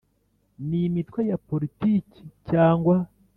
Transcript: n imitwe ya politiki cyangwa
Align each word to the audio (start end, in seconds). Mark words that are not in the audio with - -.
n 0.67 0.69
imitwe 0.87 1.19
ya 1.29 1.37
politiki 1.47 2.21
cyangwa 2.49 2.95